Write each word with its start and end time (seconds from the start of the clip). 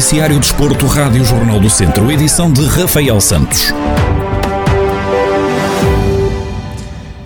Noticiário 0.00 0.40
Desporto, 0.40 0.86
Rádio 0.86 1.22
Jornal 1.26 1.60
do 1.60 1.68
Centro, 1.68 2.10
edição 2.10 2.50
de 2.50 2.64
Rafael 2.64 3.20
Santos. 3.20 3.70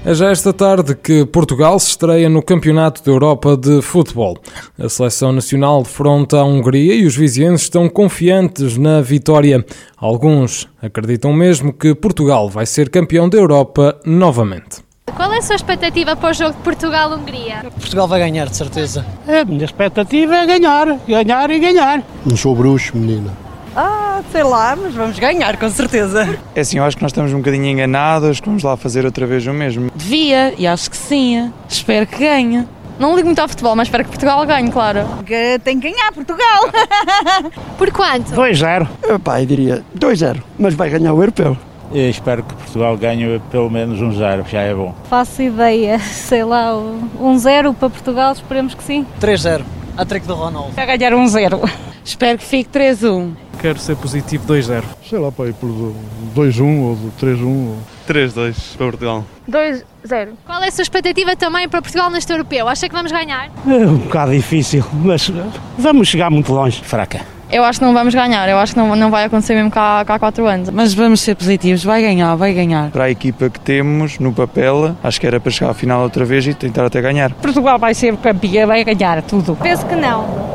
É 0.05 0.13
já 0.13 0.29
esta 0.31 0.53
tarde 0.53 0.97
que 0.97 1.25
Portugal 1.25 1.79
se 1.79 1.91
estreia 1.91 2.29
no 2.29 2.43
Campeonato 2.43 3.01
da 3.05 3.13
Europa 3.13 3.57
de 3.57 3.81
Futebol. 3.81 4.37
A 4.77 4.89
seleção 4.89 5.31
nacional 5.31 5.85
defronta 5.85 6.39
a 6.39 6.45
Hungria 6.45 6.97
e 6.97 7.07
os 7.07 7.15
vizienses 7.15 7.63
estão 7.63 7.89
confiantes 7.89 8.77
na 8.77 9.01
vitória. 9.01 9.65
Alguns 9.97 10.69
acreditam 10.83 11.33
mesmo 11.33 11.73
que 11.73 11.95
Portugal 11.95 12.51
vai 12.51 12.67
ser 12.67 12.91
campeão 12.91 13.29
da 13.29 13.39
Europa 13.39 13.97
novamente. 14.05 14.84
Qual 15.15 15.33
é 15.33 15.39
a 15.39 15.43
sua 15.43 15.55
expectativa 15.55 16.17
para 16.17 16.31
o 16.31 16.33
jogo 16.33 16.53
de 16.53 16.59
Portugal-Hungria? 16.59 17.67
Portugal 17.79 18.09
vai 18.09 18.19
ganhar, 18.19 18.49
de 18.49 18.57
certeza. 18.57 19.07
A 19.29 19.45
minha 19.45 19.65
expectativa 19.65 20.35
é 20.35 20.47
ganhar, 20.47 20.99
ganhar 21.07 21.51
e 21.51 21.59
ganhar. 21.61 22.03
Não 22.27 22.37
sou 22.37 22.55
bruxo, 22.55 22.97
menina. 22.97 23.31
Ah, 23.77 24.21
sei 24.33 24.43
lá, 24.43 24.77
mas 24.77 24.93
vamos 24.95 25.17
ganhar, 25.19 25.57
com 25.57 25.71
certeza. 25.71 26.37
É 26.55 26.61
assim, 26.61 26.79
eu 26.79 26.85
acho 26.85 26.97
que 26.97 27.03
nós 27.03 27.13
estamos 27.13 27.33
um 27.33 27.39
bocadinho 27.39 27.67
enganados, 27.67 28.41
que 28.41 28.47
vamos 28.47 28.65
lá 28.65 28.77
fazer 28.77 29.05
outra 29.05 29.25
vez 29.25 29.47
o 29.47 29.53
mesmo. 29.53 29.91
Devia, 29.95 30.53
e 30.59 30.67
acho 30.67 30.91
que 30.91 30.97
sim. 30.97 31.53
Espero 31.69 32.07
que 32.07 32.19
ganhe. 32.19 32.67
Não 32.99 33.15
ligo 33.15 33.27
muito 33.27 33.41
ao 33.41 33.49
futebol, 33.49 33.75
mas 33.77 33.89
espero 33.89 34.05
que 34.05 34.11
Portugal 34.11 34.45
ganhe, 34.47 34.71
claro. 34.71 35.07
Que 35.25 35.61
tem 35.63 35.79
que 35.79 35.91
ganhar 35.91 36.13
Portugal. 36.13 36.71
Por 37.79 37.91
quanto? 37.93 38.33
2-0. 38.33 38.89
Epá, 39.15 39.41
eu 39.41 39.47
diria 39.47 39.85
2-0, 39.97 40.41
mas 40.59 40.75
vai 40.75 40.91
ganhar 40.91 41.13
o 41.13 41.21
europeu. 41.21 41.57
Eu 41.95 42.11
espero 42.11 42.43
que 42.43 42.53
Portugal 42.55 42.97
ganhe 42.97 43.41
pelo 43.53 43.71
menos 43.71 44.03
um 44.03 44.13
zero, 44.13 44.45
já 44.51 44.63
é 44.63 44.75
bom. 44.75 44.93
Faço 45.09 45.41
ideia, 45.41 45.97
sei 46.03 46.43
lá, 46.43 46.77
um 46.77 47.39
zero 47.39 47.73
para 47.73 47.89
Portugal, 47.89 48.33
esperemos 48.33 48.75
que 48.75 48.83
sim. 48.83 49.07
3-0, 49.21 49.63
a 49.97 50.05
trick 50.05 50.27
do 50.27 50.35
Ronaldo. 50.35 50.73
Vai 50.73 50.99
ganhar 50.99 51.15
um 51.15 51.25
zero. 51.29 51.61
Espero 52.05 52.37
que 52.37 52.45
fique 52.45 52.69
3-1. 52.77 53.31
Quero 53.61 53.79
ser 53.79 53.97
positivo 53.97 54.45
2-0. 54.53 54.83
Sei 55.09 55.19
lá, 55.21 55.31
pai, 55.31 55.55
por 55.59 55.71
2-1 56.35 56.81
ou 56.83 56.99
3-1. 57.19 57.47
Ou... 57.47 57.77
3-2 58.09 58.77
para 58.77 58.87
Portugal. 58.87 59.25
2-0. 59.49 60.29
Qual 60.45 60.63
é 60.63 60.69
a 60.69 60.71
sua 60.71 60.83
expectativa 60.83 61.35
também 61.37 61.69
para 61.69 61.81
Portugal 61.81 62.11
neste 62.11 62.31
europeu? 62.31 62.69
Acha 62.69 62.89
que 62.89 62.95
vamos 62.95 63.11
ganhar? 63.11 63.51
É 63.67 63.87
um 63.87 63.99
bocado 63.99 64.33
difícil, 64.33 64.85
mas 64.93 65.33
vamos 65.79 66.09
chegar 66.09 66.29
muito 66.29 66.53
longe. 66.53 66.83
Fraca. 66.83 67.21
Eu 67.51 67.63
acho 67.65 67.79
que 67.79 67.85
não 67.85 67.93
vamos 67.93 68.15
ganhar, 68.15 68.49
eu 68.49 68.59
acho 68.59 68.75
que 68.75 68.79
não, 68.79 68.97
não 68.97 69.11
vai 69.11 69.25
acontecer 69.25 69.55
mesmo 69.55 69.71
cá, 69.71 70.05
cá 70.05 70.15
há 70.15 70.19
4 70.19 70.47
anos. 70.47 70.71
Mas 70.71 70.95
vamos 70.95 71.21
ser 71.21 71.37
positivos, 71.37 71.85
vai 71.85 72.03
ganhar, 72.03 72.35
vai 72.37 72.53
ganhar. 72.53 72.91
Para 72.91 73.05
a 73.05 73.11
equipa 73.11 73.49
que 73.51 73.61
temos 73.61 74.19
no 74.19 74.33
papel, 74.33 74.97
acho 75.03 75.21
que 75.21 75.27
era 75.27 75.39
para 75.39 75.51
chegar 75.51 75.71
à 75.71 75.75
final 75.75 76.03
outra 76.03 76.25
vez 76.25 76.47
e 76.47 76.55
tentar 76.55 76.87
até 76.87 77.01
ganhar. 77.01 77.33
Portugal 77.35 77.79
vai 77.79 77.95
ser 77.95 78.17
campeão, 78.17 78.67
vai 78.67 78.83
ganhar 78.83 79.23
tudo. 79.23 79.57
Penso 79.57 79.87
que 79.87 79.95
não. 79.95 80.55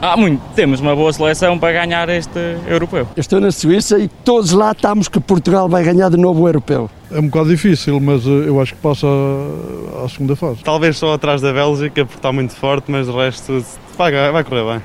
Há 0.00 0.16
muito. 0.16 0.40
Temos 0.54 0.80
uma 0.80 0.94
boa 0.94 1.12
seleção 1.12 1.58
para 1.58 1.72
ganhar 1.72 2.08
este 2.08 2.38
europeu. 2.68 3.08
Eu 3.16 3.20
estou 3.20 3.40
na 3.40 3.50
Suíça 3.50 3.98
e 3.98 4.06
todos 4.06 4.52
lá 4.52 4.70
estamos 4.70 5.08
que 5.08 5.18
Portugal 5.18 5.68
vai 5.68 5.82
ganhar 5.82 6.08
de 6.08 6.16
novo 6.16 6.42
o 6.42 6.48
europeu. 6.48 6.88
É 7.10 7.18
um 7.18 7.26
bocado 7.26 7.48
difícil, 7.48 7.98
mas 7.98 8.24
eh, 8.24 8.48
eu 8.48 8.60
acho 8.60 8.74
que 8.74 8.80
passa 8.80 9.06
à 10.04 10.08
segunda 10.08 10.36
fase. 10.36 10.62
Talvez 10.62 10.96
só 10.96 11.14
atrás 11.14 11.40
da 11.40 11.52
Bélgica, 11.52 12.04
porque 12.04 12.18
está 12.18 12.32
muito 12.32 12.54
forte, 12.54 12.90
mas 12.90 13.08
o 13.08 13.16
resto 13.16 13.64
vai, 13.96 14.12
vai 14.30 14.44
correr 14.44 14.64
bem. 14.64 14.82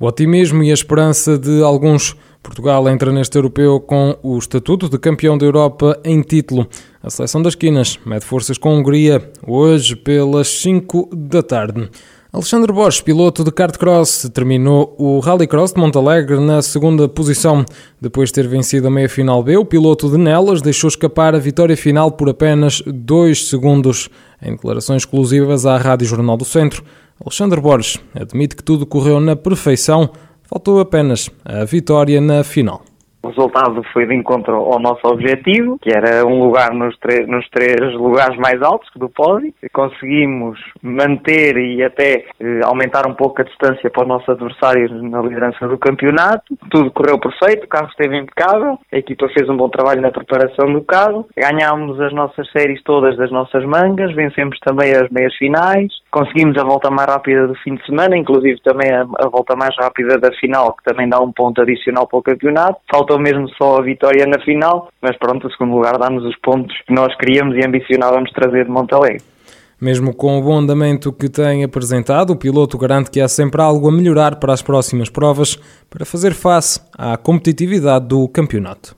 O 0.00 0.06
otimismo 0.06 0.62
e 0.62 0.70
a 0.70 0.74
esperança 0.74 1.36
de 1.36 1.60
alguns. 1.60 2.14
Portugal 2.40 2.88
entra 2.88 3.12
neste 3.12 3.36
europeu 3.36 3.80
com 3.80 4.16
o 4.22 4.38
estatuto 4.38 4.88
de 4.88 4.96
campeão 4.96 5.36
da 5.36 5.44
Europa 5.44 5.98
em 6.04 6.22
título. 6.22 6.68
A 7.02 7.10
seleção 7.10 7.42
das 7.42 7.56
quinas 7.56 7.98
mede 8.06 8.24
forças 8.24 8.56
com 8.56 8.70
a 8.70 8.74
Hungria 8.74 9.28
hoje 9.44 9.96
pelas 9.96 10.46
5 10.48 11.10
da 11.12 11.42
tarde. 11.42 11.90
Alexandre 12.32 12.72
Borges, 12.72 13.00
piloto 13.00 13.42
de 13.42 13.50
kart 13.50 13.76
cross, 13.76 14.30
terminou 14.32 14.94
o 14.98 15.18
Rallycross 15.18 15.72
de 15.72 15.80
Montalegre 15.80 16.38
na 16.38 16.62
segunda 16.62 17.08
posição. 17.08 17.64
Depois 18.00 18.28
de 18.28 18.34
ter 18.34 18.46
vencido 18.46 18.86
a 18.86 18.90
meia-final 18.90 19.42
B, 19.42 19.56
o 19.56 19.64
piloto 19.64 20.08
de 20.08 20.16
Nelas 20.16 20.62
deixou 20.62 20.86
escapar 20.86 21.34
a 21.34 21.38
vitória 21.38 21.76
final 21.76 22.12
por 22.12 22.28
apenas 22.28 22.82
2 22.86 23.48
segundos. 23.48 24.08
Em 24.40 24.52
declarações 24.52 25.02
exclusivas 25.02 25.66
à 25.66 25.76
Rádio 25.76 26.06
Jornal 26.06 26.36
do 26.36 26.44
Centro, 26.44 26.84
Alexandre 27.20 27.60
Borges 27.60 28.00
admite 28.14 28.54
que 28.56 28.62
tudo 28.62 28.86
correu 28.86 29.20
na 29.20 29.34
perfeição, 29.34 30.10
faltou 30.44 30.80
apenas 30.80 31.28
a 31.44 31.64
vitória 31.64 32.20
na 32.20 32.44
final. 32.44 32.82
O 33.22 33.28
resultado 33.28 33.82
foi 33.92 34.06
de 34.06 34.14
encontro 34.14 34.54
ao 34.54 34.78
nosso 34.78 35.06
objetivo, 35.06 35.78
que 35.80 35.90
era 35.90 36.24
um 36.24 36.42
lugar 36.44 36.72
nos, 36.72 36.96
nos 37.26 37.48
três 37.50 37.92
lugares 37.94 38.38
mais 38.38 38.62
altos 38.62 38.88
do 38.94 39.08
pódio. 39.08 39.52
Conseguimos 39.72 40.58
manter 40.82 41.56
e 41.56 41.82
até 41.82 42.24
eh, 42.40 42.60
aumentar 42.64 43.08
um 43.08 43.14
pouco 43.14 43.42
a 43.42 43.44
distância 43.44 43.90
para 43.90 44.02
os 44.02 44.08
nossos 44.08 44.28
adversários 44.28 44.90
na 45.02 45.20
liderança 45.20 45.66
do 45.66 45.76
campeonato. 45.76 46.56
Tudo 46.70 46.92
correu 46.92 47.18
perfeito, 47.18 47.64
o 47.64 47.68
carro 47.68 47.88
esteve 47.88 48.16
impecável, 48.16 48.78
a 48.92 48.96
equipa 48.96 49.28
fez 49.30 49.48
um 49.48 49.56
bom 49.56 49.68
trabalho 49.68 50.00
na 50.00 50.12
preparação 50.12 50.72
do 50.72 50.82
carro. 50.82 51.26
Ganhámos 51.36 52.00
as 52.00 52.12
nossas 52.12 52.48
séries 52.52 52.82
todas 52.84 53.16
das 53.16 53.32
nossas 53.32 53.64
mangas, 53.64 54.14
vencemos 54.14 54.58
também 54.60 54.92
as 54.92 55.08
meias 55.10 55.34
finais, 55.36 55.92
conseguimos 56.10 56.56
a 56.56 56.64
volta 56.64 56.88
mais 56.90 57.08
rápida 57.08 57.48
do 57.48 57.54
fim 57.56 57.74
de 57.74 57.84
semana, 57.84 58.16
inclusive 58.16 58.60
também 58.62 58.90
a, 58.92 59.02
a 59.02 59.28
volta 59.28 59.56
mais 59.56 59.74
rápida 59.76 60.18
da 60.18 60.30
final, 60.32 60.74
que 60.76 60.84
também 60.84 61.08
dá 61.08 61.20
um 61.20 61.32
ponto 61.32 61.60
adicional 61.60 62.06
para 62.06 62.18
o 62.18 62.22
campeonato. 62.22 62.78
Faltou 63.08 63.18
mesmo 63.18 63.48
só 63.56 63.78
a 63.78 63.82
vitória 63.82 64.26
na 64.26 64.38
final, 64.40 64.90
mas 65.00 65.16
pronto, 65.16 65.46
o 65.46 65.50
segundo 65.50 65.74
lugar 65.74 65.96
dá-nos 65.98 66.22
os 66.26 66.36
pontos 66.36 66.76
que 66.86 66.92
nós 66.92 67.16
queríamos 67.16 67.56
e 67.56 67.66
ambicionávamos 67.66 68.30
trazer 68.32 68.66
de 68.66 68.70
Montalegre. 68.70 69.22
Mesmo 69.80 70.14
com 70.14 70.38
o 70.38 70.42
bom 70.42 70.58
andamento 70.58 71.10
que 71.10 71.30
tem 71.30 71.64
apresentado, 71.64 72.34
o 72.34 72.36
piloto 72.36 72.76
garante 72.76 73.10
que 73.10 73.18
há 73.18 73.26
sempre 73.26 73.62
algo 73.62 73.88
a 73.88 73.92
melhorar 73.92 74.36
para 74.36 74.52
as 74.52 74.60
próximas 74.60 75.08
provas 75.08 75.56
para 75.88 76.04
fazer 76.04 76.34
face 76.34 76.82
à 76.98 77.16
competitividade 77.16 78.08
do 78.08 78.28
campeonato. 78.28 78.97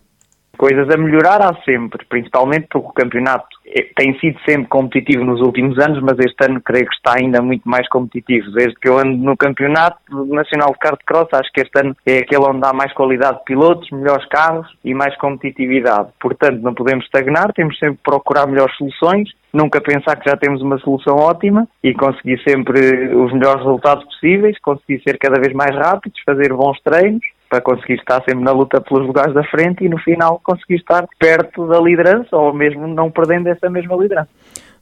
Coisas 0.60 0.91
a 0.91 0.98
melhorar 0.98 1.41
há 1.41 1.54
sempre, 1.65 2.04
principalmente 2.04 2.66
porque 2.71 2.88
o 2.88 2.93
campeonato 2.93 3.48
tem 3.97 4.12
sido 4.19 4.38
sempre 4.47 4.66
competitivo 4.69 5.25
nos 5.25 5.41
últimos 5.41 5.78
anos, 5.78 6.03
mas 6.03 6.19
este 6.19 6.44
ano 6.44 6.60
creio 6.60 6.87
que 6.87 6.94
está 6.97 7.15
ainda 7.16 7.41
muito 7.41 7.66
mais 7.66 7.88
competitivo. 7.88 8.50
Desde 8.50 8.75
que 8.75 8.87
eu 8.87 8.99
ando 8.99 9.16
no 9.16 9.38
campeonato 9.38 9.97
nacional 10.26 10.72
de 10.72 10.78
kart 10.78 11.00
cross, 11.06 11.28
acho 11.32 11.50
que 11.54 11.62
este 11.62 11.81
ano 11.81 11.97
é 12.04 12.19
aquele 12.19 12.44
onde 12.44 12.60
há 12.66 12.75
mais 12.75 12.93
qualidade 12.93 13.38
de 13.38 13.44
pilotos, 13.44 13.91
melhores 13.91 14.26
carros 14.26 14.66
e 14.84 14.93
mais 14.93 15.16
competitividade. 15.16 16.10
Portanto, 16.20 16.60
não 16.60 16.75
podemos 16.75 17.06
estagnar, 17.06 17.54
temos 17.54 17.78
sempre 17.78 17.97
que 17.97 18.03
procurar 18.03 18.47
melhores 18.47 18.76
soluções, 18.76 19.31
nunca 19.54 19.81
pensar 19.81 20.16
que 20.16 20.28
já 20.28 20.37
temos 20.37 20.60
uma 20.60 20.76
solução 20.81 21.16
ótima 21.16 21.66
e 21.82 21.94
conseguir 21.94 22.38
sempre 22.47 23.15
os 23.15 23.32
melhores 23.32 23.62
resultados 23.65 24.04
possíveis, 24.04 24.59
conseguir 24.60 25.03
ser 25.09 25.16
cada 25.16 25.41
vez 25.41 25.54
mais 25.54 25.75
rápidos, 25.75 26.20
fazer 26.26 26.53
bons 26.53 26.78
treinos 26.82 27.25
para 27.50 27.61
conseguir 27.61 27.94
estar 27.94 28.22
sempre 28.25 28.44
na 28.44 28.53
luta 28.53 28.81
pelos 28.81 29.06
lugares 29.06 29.34
da 29.34 29.43
frente 29.43 29.84
e 29.84 29.88
no 29.88 29.99
final 29.99 30.41
conseguir 30.43 30.77
estar 30.77 31.06
perto 31.19 31.66
da 31.66 31.81
liderança 31.81 32.34
ou 32.37 32.55
mesmo 32.55 32.87
não 32.87 33.11
perdendo 33.11 33.49
essa 33.49 33.69
mesma 33.69 33.97
liderança. 33.97 34.31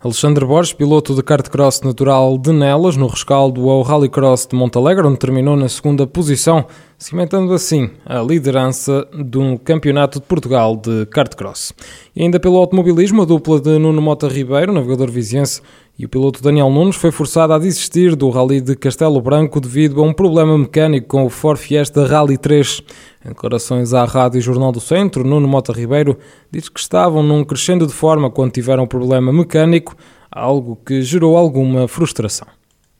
Alexandre 0.00 0.44
Borges, 0.44 0.72
piloto 0.72 1.12
de 1.12 1.24
kart 1.24 1.48
cross 1.48 1.80
natural 1.80 2.38
de 2.38 2.52
Nelas, 2.52 2.96
no 2.96 3.08
rescaldo 3.08 3.68
ao 3.68 3.82
Rallycross 3.82 4.46
de 4.46 4.54
Montalegre, 4.54 5.04
onde 5.04 5.18
terminou 5.18 5.56
na 5.56 5.68
segunda 5.68 6.06
posição, 6.06 6.66
cimentando 6.96 7.52
assim 7.52 7.90
a 8.06 8.20
liderança 8.20 9.08
do 9.12 9.58
Campeonato 9.58 10.20
de 10.20 10.26
Portugal 10.26 10.76
de 10.76 11.04
kart 11.06 11.34
cross. 11.34 11.74
E 12.14 12.22
ainda 12.22 12.38
pelo 12.38 12.58
automobilismo, 12.58 13.22
a 13.22 13.24
dupla 13.24 13.60
de 13.60 13.76
Nuno 13.76 14.00
Mota 14.00 14.28
Ribeiro, 14.28 14.72
navegador 14.72 15.10
viziense, 15.10 15.62
e 15.98 16.04
o 16.04 16.08
piloto 16.08 16.40
Daniel 16.40 16.70
Nunes 16.70 16.94
foi 16.94 17.10
forçado 17.10 17.52
a 17.52 17.58
desistir 17.58 18.14
do 18.14 18.30
Rally 18.30 18.60
de 18.60 18.76
Castelo 18.76 19.20
Branco 19.20 19.60
devido 19.60 20.00
a 20.00 20.04
um 20.04 20.12
problema 20.12 20.56
mecânico 20.56 21.08
com 21.08 21.24
o 21.24 21.28
Ford 21.28 21.58
Fiesta 21.58 22.06
Rally 22.06 22.38
3. 22.38 22.82
Em 23.24 23.28
declarações 23.30 23.92
à 23.92 24.04
Rádio 24.04 24.40
Jornal 24.40 24.70
do 24.70 24.80
Centro, 24.80 25.24
Nuno 25.24 25.48
Mota 25.48 25.72
Ribeiro 25.72 26.16
diz 26.52 26.68
que 26.68 26.78
estavam 26.78 27.20
num 27.24 27.44
crescendo 27.44 27.84
de 27.84 27.92
forma 27.92 28.30
quando 28.30 28.52
tiveram 28.52 28.84
um 28.84 28.86
problema 28.86 29.32
mecânico, 29.32 29.96
algo 30.30 30.78
que 30.86 31.02
gerou 31.02 31.36
alguma 31.36 31.88
frustração. 31.88 32.46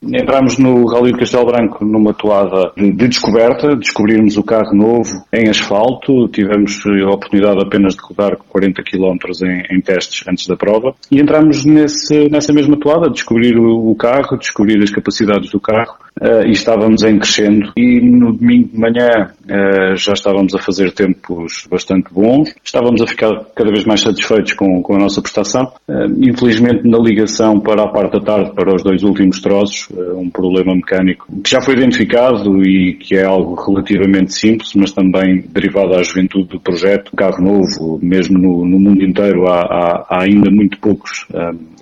Entramos 0.03 0.59
no 0.59 0.87
Rally 0.87 1.13
de 1.13 1.19
Castelo 1.19 1.47
Branco 1.47 1.85
numa 1.85 2.15
toada 2.15 2.73
de 2.77 3.09
descoberta, 3.09 3.75
descobrirmos 3.75 4.37
o 4.37 4.45
carro 4.45 4.73
novo 4.75 5.25
em 5.33 5.49
asfalto, 5.49 6.29
tivemos 6.29 6.81
a 6.87 7.11
oportunidade 7.11 7.63
apenas 7.65 7.95
de 7.95 8.01
rodar 8.03 8.37
40 8.37 8.83
km 8.85 9.17
em, 9.45 9.77
em 9.77 9.81
testes 9.81 10.27
antes 10.29 10.47
da 10.47 10.57
prova 10.57 10.95
e 11.11 11.21
entramos 11.21 11.65
nesse, 11.65 12.29
nessa 12.31 12.53
mesma 12.53 12.79
toada, 12.79 13.11
descobrir 13.11 13.59
o, 13.59 13.91
o 13.91 13.97
carro, 13.97 14.39
descobrir 14.39 14.81
as 14.83 14.91
capacidades 14.91 15.51
do 15.51 15.61
carro 15.61 15.97
uh, 16.21 16.47
e 16.47 16.53
estávamos 16.53 17.03
em 17.03 17.19
crescendo 17.19 17.73
e 17.77 18.01
no 18.01 18.33
domingo 18.33 18.69
de 18.69 18.79
manhã 18.79 19.31
uh, 19.45 19.97
já 19.97 20.13
estávamos 20.13 20.55
a 20.55 20.59
fazer 20.59 20.93
tempos 20.93 21.67
bastante 21.71 22.13
bons, 22.13 22.55
estávamos 22.65 23.01
a 23.01 23.07
ficar 23.07 23.45
cada 23.55 23.71
vez 23.71 23.85
mais 23.85 24.01
satisfeitos 24.01 24.53
com, 24.55 24.83
com 24.83 24.95
a 24.95 24.99
nossa 24.99 25.21
prestação. 25.21 25.73
Uh, 25.89 26.09
infelizmente 26.19 26.87
na 26.89 26.99
ligação 26.99 27.61
para 27.61 27.83
a 27.83 27.89
parte 27.89 28.19
da 28.19 28.21
tarde, 28.21 28.53
para 28.55 28.75
os 28.75 28.83
dois 28.83 29.03
últimos 29.03 29.41
troços, 29.41 29.89
um 30.15 30.31
problema 30.31 30.75
mecânico 30.75 31.27
que 31.43 31.51
já 31.51 31.61
foi 31.61 31.75
identificado 31.75 32.63
e 32.63 32.95
que 32.95 33.17
é 33.17 33.25
algo 33.25 33.55
relativamente 33.55 34.33
simples, 34.35 34.73
mas 34.75 34.93
também 34.93 35.45
derivado 35.49 35.95
à 35.95 36.03
juventude 36.03 36.49
do 36.49 36.61
projeto, 36.61 37.15
carro 37.17 37.43
novo, 37.43 37.99
mesmo 38.03 38.39
no, 38.39 38.65
no 38.65 38.79
mundo 38.79 39.03
inteiro 39.03 39.47
há, 39.47 39.61
há, 39.61 40.07
há, 40.09 40.23
ainda 40.23 40.51
muito 40.51 40.79
poucos 40.79 41.27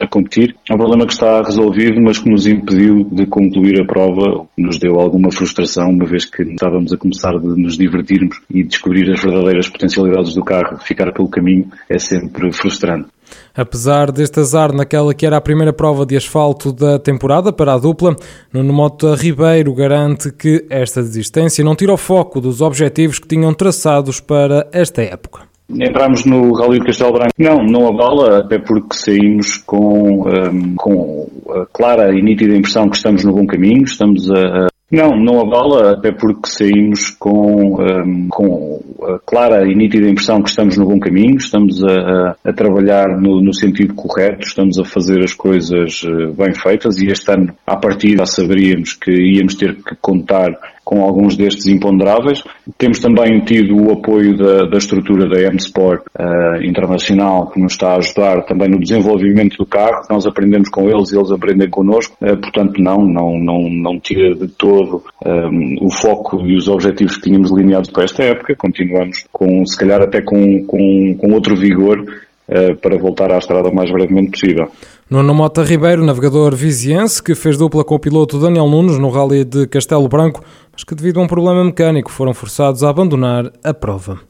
a 0.00 0.06
competir. 0.06 0.54
É 0.68 0.74
um 0.74 0.78
problema 0.78 1.06
que 1.06 1.12
está 1.12 1.42
resolvido, 1.42 2.00
mas 2.00 2.18
que 2.18 2.30
nos 2.30 2.46
impediu 2.46 3.04
de 3.04 3.26
concluir 3.26 3.80
a 3.80 3.84
prova 3.84 4.25
nos 4.56 4.78
deu 4.78 4.98
alguma 5.00 5.30
frustração, 5.30 5.90
uma 5.90 6.06
vez 6.06 6.24
que 6.24 6.42
estávamos 6.42 6.92
a 6.92 6.96
começar 6.96 7.32
de 7.38 7.46
nos 7.46 7.76
divertirmos 7.76 8.40
e 8.50 8.62
descobrir 8.62 9.10
as 9.12 9.22
verdadeiras 9.22 9.68
potencialidades 9.68 10.34
do 10.34 10.44
carro, 10.44 10.78
ficar 10.78 11.12
pelo 11.12 11.28
caminho 11.28 11.68
é 11.88 11.98
sempre 11.98 12.52
frustrante. 12.52 13.08
Apesar 13.54 14.12
deste 14.12 14.38
azar 14.38 14.72
naquela 14.72 15.14
que 15.14 15.26
era 15.26 15.36
a 15.36 15.40
primeira 15.40 15.72
prova 15.72 16.06
de 16.06 16.16
asfalto 16.16 16.72
da 16.72 16.98
temporada 16.98 17.52
para 17.52 17.74
a 17.74 17.78
dupla, 17.78 18.14
Nuno 18.52 18.72
Mota 18.72 19.14
Ribeiro 19.14 19.74
garante 19.74 20.30
que 20.30 20.64
esta 20.70 21.02
desistência 21.02 21.64
não 21.64 21.74
tira 21.74 21.92
o 21.92 21.96
foco 21.96 22.40
dos 22.40 22.60
objetivos 22.60 23.18
que 23.18 23.26
tinham 23.28 23.52
traçados 23.52 24.20
para 24.20 24.68
esta 24.72 25.02
época. 25.02 25.55
Entramos 25.68 26.24
no 26.24 26.52
Rally 26.52 26.78
de 26.78 26.86
Castelo 26.86 27.12
Branco. 27.12 27.32
Não, 27.38 27.56
não 27.64 27.88
abala, 27.88 28.38
até 28.38 28.58
porque 28.58 28.94
saímos 28.94 29.56
com, 29.58 30.22
um, 30.28 30.74
com 30.76 31.28
a 31.50 31.66
clara 31.66 32.16
e 32.16 32.22
nítida 32.22 32.56
impressão 32.56 32.88
que 32.88 32.96
estamos 32.96 33.24
no 33.24 33.32
bom 33.32 33.46
caminho, 33.46 33.82
estamos 33.82 34.30
a, 34.30 34.68
não, 34.88 35.16
não 35.16 35.40
abala, 35.40 35.94
até 35.94 36.12
porque 36.12 36.48
saímos 36.48 37.10
com, 37.10 37.82
um, 37.82 38.28
com 38.28 38.80
a 39.02 39.18
clara 39.18 39.66
e 39.66 39.74
nítida 39.74 40.08
impressão 40.08 40.40
que 40.40 40.48
estamos 40.48 40.76
no 40.76 40.86
bom 40.86 41.00
caminho, 41.00 41.36
estamos 41.38 41.82
a, 41.82 42.36
a 42.44 42.52
trabalhar 42.52 43.20
no, 43.20 43.40
no, 43.40 43.52
sentido 43.52 43.94
correto, 43.94 44.46
estamos 44.46 44.78
a 44.78 44.84
fazer 44.84 45.24
as 45.24 45.34
coisas 45.34 46.02
eh, 46.06 46.26
bem 46.38 46.54
feitas 46.54 46.98
e 46.98 47.08
este 47.08 47.32
ano, 47.32 47.52
à 47.66 47.76
partida, 47.76 48.24
saberíamos 48.26 48.92
que 48.92 49.10
íamos 49.10 49.56
ter 49.56 49.74
que 49.74 49.96
contar 50.00 50.56
com 50.86 51.02
alguns 51.02 51.36
destes 51.36 51.66
imponderáveis. 51.66 52.44
Temos 52.78 53.00
também 53.00 53.40
tido 53.40 53.74
o 53.76 53.90
apoio 53.90 54.36
da, 54.36 54.66
da 54.66 54.78
estrutura 54.78 55.28
da 55.28 55.42
M-Sport 55.48 56.02
uh, 56.16 56.64
Internacional, 56.64 57.50
que 57.50 57.60
nos 57.60 57.72
está 57.72 57.94
a 57.94 57.96
ajudar 57.96 58.42
também 58.42 58.68
no 58.68 58.78
desenvolvimento 58.78 59.56
do 59.56 59.66
carro. 59.66 60.06
Nós 60.08 60.26
aprendemos 60.26 60.68
com 60.68 60.88
eles 60.88 61.10
e 61.10 61.18
eles 61.18 61.32
aprendem 61.32 61.68
connosco. 61.68 62.16
Uh, 62.22 62.36
portanto, 62.36 62.80
não, 62.80 63.04
não, 63.04 63.36
não, 63.36 63.68
não 63.68 63.98
tira 63.98 64.32
de 64.36 64.46
todo 64.46 65.02
um, 65.24 65.74
eh, 65.74 65.78
o 65.80 65.90
foco 65.90 66.46
e 66.46 66.56
os 66.56 66.68
objetivos 66.68 67.16
que 67.16 67.22
tínhamos 67.22 67.50
delineados 67.50 67.90
para 67.90 68.04
esta 68.04 68.22
época. 68.22 68.54
Continuamos 68.56 69.24
com, 69.32 69.66
se 69.66 69.76
calhar 69.76 70.00
até 70.00 70.22
com, 70.22 70.64
com, 70.66 71.16
com 71.18 71.32
outro 71.32 71.56
vigor 71.56 72.04
para 72.80 72.96
voltar 72.98 73.32
à 73.32 73.38
estrada 73.38 73.68
o 73.68 73.74
mais 73.74 73.90
brevemente 73.90 74.30
possível. 74.30 74.68
Nuno 75.10 75.34
Mota 75.34 75.62
Ribeiro, 75.62 76.04
navegador 76.04 76.54
viziense, 76.54 77.22
que 77.22 77.34
fez 77.34 77.56
dupla 77.56 77.84
com 77.84 77.94
o 77.94 77.98
piloto 77.98 78.38
Daniel 78.38 78.68
Nunes 78.68 78.98
no 78.98 79.08
Rally 79.08 79.44
de 79.44 79.66
Castelo 79.66 80.08
Branco, 80.08 80.42
mas 80.72 80.84
que 80.84 80.94
devido 80.94 81.20
a 81.20 81.22
um 81.22 81.26
problema 81.26 81.64
mecânico 81.64 82.10
foram 82.10 82.34
forçados 82.34 82.82
a 82.82 82.90
abandonar 82.90 83.50
a 83.62 83.74
prova. 83.74 84.20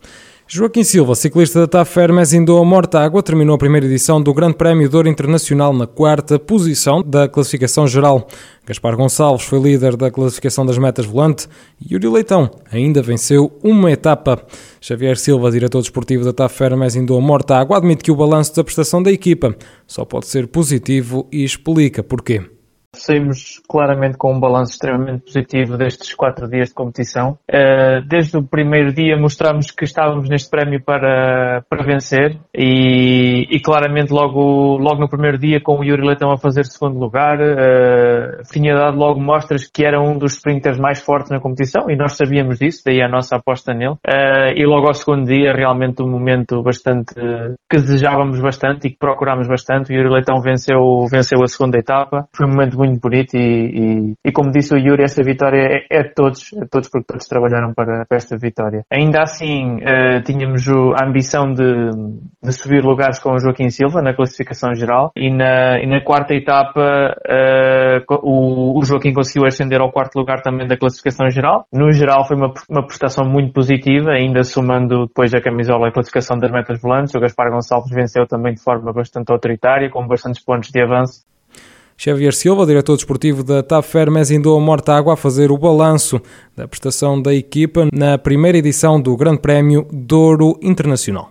Joaquim 0.49 0.85
Silva, 0.85 1.17
ciclista 1.17 1.59
da 1.59 1.67
TAF 1.67 1.99
Hermes 1.99 2.33
Indoa 2.33 2.65
Mortágua, 2.65 3.21
terminou 3.21 3.57
a 3.57 3.59
primeira 3.59 3.85
edição 3.85 4.23
do 4.23 4.33
Grande 4.33 4.55
Prémio 4.55 4.89
de 4.89 5.11
Internacional 5.11 5.73
na 5.73 5.89
quarta 5.89 6.39
posição 6.39 7.03
da 7.03 7.29
classificação 7.29 7.85
geral. 7.89 8.29
Gaspar 8.65 8.97
Gonçalves 8.97 9.45
foi 9.45 9.59
líder 9.59 9.97
da 9.97 10.09
classificação 10.09 10.65
das 10.65 10.79
metas 10.79 11.05
volante 11.05 11.49
e 11.81 11.95
Yuri 11.95 12.07
Leitão 12.07 12.49
ainda 12.71 13.03
venceu 13.03 13.59
uma 13.61 13.91
etapa. 13.91 14.41
Xavier 14.81 15.17
Silva, 15.17 15.51
diretor 15.51 15.81
desportivo 15.81 16.25
da 16.25 16.33
TAF 16.33 16.63
Hermes 16.63 16.95
Indoa 16.95 17.21
Mortágua, 17.21 17.79
admite 17.79 18.05
que 18.05 18.13
o 18.13 18.17
balanço 18.17 18.55
da 18.55 18.63
prestação 18.63 19.03
da 19.03 19.11
equipa 19.11 19.53
só 19.85 20.05
pode 20.05 20.29
ser 20.29 20.47
positivo 20.47 21.27
e 21.33 21.43
explica 21.43 22.05
porquê. 22.05 22.56
Saímos 22.99 23.61
claramente 23.69 24.17
com 24.17 24.35
um 24.35 24.41
balanço 24.41 24.73
extremamente 24.73 25.25
positivo 25.25 25.77
destes 25.77 26.15
quatro 26.15 26.49
dias 26.49 26.69
de 26.69 26.75
competição. 26.75 27.39
Eh, 27.49 28.01
desde 28.07 28.37
o 28.37 28.43
primeiro 28.43 28.93
dia 28.93 29.17
mostramos 29.17 29.71
que 29.71 29.85
estávamos 29.85 30.29
neste 30.29 30.51
prémio 30.51 30.83
para, 30.83 31.63
para 31.69 31.85
vencer 31.85 32.39
e, 32.55 33.47
e 33.51 33.61
claramente 33.61 34.13
logo, 34.13 34.77
logo 34.79 35.01
no 35.01 35.09
primeiro 35.09 35.39
dia 35.39 35.61
com 35.61 35.79
o 35.79 35.85
Yuri 35.85 36.07
Leitão 36.07 36.33
a 36.33 36.39
fazer 36.39 36.65
segundo 36.65 36.99
lugar 36.99 37.39
tinha 38.51 38.75
dado 38.75 38.97
logo 38.97 39.21
mostras 39.21 39.67
que 39.67 39.85
era 39.85 40.01
um 40.01 40.19
dos 40.19 40.35
sprinters 40.35 40.79
mais 40.79 41.01
fortes 41.01 41.31
na 41.31 41.41
competição 41.41 41.91
e 41.91 41.97
nós 41.97 42.17
sabíamos 42.17 42.59
disso, 42.59 42.83
daí 42.85 43.03
a 43.03 43.09
nossa 43.09 43.37
aposta 43.37 43.73
nele. 43.73 43.95
Uh, 44.07 44.53
e 44.55 44.65
logo 44.65 44.87
ao 44.87 44.95
segundo 44.95 45.27
dia 45.27 45.53
realmente 45.53 46.03
um 46.03 46.09
momento 46.09 46.63
bastante 46.63 47.15
que 47.15 47.77
desejávamos 47.77 48.41
bastante 48.41 48.87
e 48.87 48.91
que 48.91 48.99
procurámos 48.99 49.49
bastante. 49.49 49.93
O 49.93 49.97
Yuri 49.97 50.09
Leitão 50.09 50.41
venceu, 50.41 51.07
venceu 51.11 51.43
a 51.43 51.47
segunda 51.47 51.79
etapa. 51.79 52.29
Foi 52.35 52.47
um 52.47 52.51
momento 52.51 52.77
muito 52.77 52.86
muito 52.87 53.01
bonito 53.01 53.37
e, 53.37 53.41
e, 53.41 54.15
e, 54.25 54.33
como 54.33 54.51
disse 54.51 54.75
o 54.75 54.79
Yuri, 54.79 55.03
essa 55.03 55.23
vitória 55.23 55.85
é, 55.91 55.99
é 55.99 56.03
de 56.03 56.15
todos, 56.15 56.53
é 56.53 56.61
de 56.61 56.69
todos 56.69 56.89
porque 56.89 57.07
todos 57.07 57.27
trabalharam 57.27 57.73
para, 57.75 58.05
para 58.07 58.17
esta 58.17 58.37
vitória. 58.37 58.85
Ainda 58.91 59.23
assim, 59.23 59.77
uh, 59.77 60.23
tínhamos 60.25 60.67
o, 60.69 60.93
a 60.95 61.07
ambição 61.07 61.53
de, 61.53 61.91
de, 62.43 62.53
subir 62.53 62.83
lugares 62.85 63.19
com 63.19 63.33
o 63.33 63.39
Joaquim 63.39 63.69
Silva 63.71 64.01
na 64.03 64.15
classificação 64.15 64.75
geral 64.75 65.11
e 65.17 65.31
na, 65.31 65.79
e 65.81 65.87
na 65.87 66.01
quarta 66.03 66.35
etapa 66.35 67.15
uh, 67.27 68.15
o, 68.23 68.79
o, 68.79 68.85
Joaquim 68.85 69.13
conseguiu 69.13 69.47
ascender 69.47 69.81
ao 69.81 69.93
quarto 69.93 70.17
lugar 70.17 70.43
também 70.43 70.67
da 70.67 70.77
classificação 70.77 71.29
geral. 71.31 71.67
No 71.73 71.91
geral 71.93 72.27
foi 72.27 72.37
uma, 72.37 72.53
uma 72.69 72.87
prestação 72.87 73.25
muito 73.25 73.53
positiva, 73.53 74.11
ainda 74.11 74.43
somando 74.43 75.07
depois 75.07 75.35
a 75.35 75.41
camisola 75.41 75.89
a 75.89 75.93
classificação 75.93 76.39
das 76.39 76.51
metas 76.51 76.81
volantes. 76.81 77.15
O 77.15 77.21
Gaspar 77.21 77.51
Gonçalves 77.51 77.93
venceu 77.93 78.27
também 78.27 78.55
de 78.55 78.63
forma 78.63 78.93
bastante 78.93 79.33
autoritária, 79.33 79.91
com 79.91 80.07
bastantes 80.07 80.43
pontos 80.43 80.71
de 80.71 80.81
avanço. 80.81 81.25
Xavier 81.99 82.35
Silva, 82.35 82.67
diretor 82.67 82.95
desportivo 82.97 83.43
da 83.43 83.63
TAP 83.63 83.85
Fermes, 83.85 84.31
indou 84.31 84.57
a 84.57 84.61
Mortágua 84.61 85.15
a 85.15 85.17
fazer 85.17 85.51
o 85.51 85.57
balanço 85.57 86.21
da 86.55 86.69
prestação 86.69 87.21
da 87.21 87.35
equipa 87.35 87.89
na 87.91 88.19
primeira 88.19 88.59
edição 88.59 89.01
do 89.01 89.17
Grande 89.17 89.41
Prémio 89.41 89.89
Douro 89.91 90.59
Internacional. 90.63 91.25